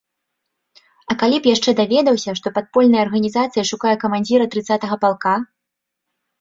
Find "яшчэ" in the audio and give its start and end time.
1.55-1.69